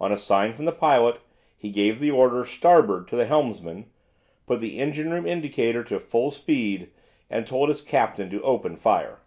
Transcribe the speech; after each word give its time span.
On 0.00 0.10
a 0.10 0.18
sign 0.18 0.52
from 0.52 0.64
the 0.64 0.72
pilot, 0.72 1.20
he 1.56 1.70
gave 1.70 2.00
the 2.00 2.10
order, 2.10 2.44
"Starboard!" 2.44 3.06
to 3.06 3.14
the 3.14 3.24
helmsman, 3.26 3.88
put 4.44 4.58
the 4.58 4.80
engine 4.80 5.12
room 5.12 5.28
indicator 5.28 5.84
to 5.84 6.00
"Full 6.00 6.32
speed," 6.32 6.90
and 7.30 7.46
told 7.46 7.68
his 7.68 7.80
captain 7.80 8.28
to 8.30 8.42
open 8.42 8.74
fire. 8.74 9.20